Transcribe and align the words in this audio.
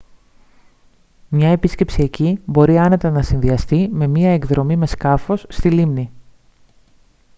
μια 1.29 1.49
επίσκεψη 1.49 2.03
εκεί 2.03 2.41
μπορεί 2.45 2.77
άνετα 2.77 3.09
να 3.11 3.21
συνδυαστεί 3.21 3.89
με 3.91 4.07
μια 4.07 4.31
εκδρομή 4.31 4.75
με 4.75 4.85
σκάφος 4.85 5.45
στη 5.49 5.69
λίμνη 5.69 6.11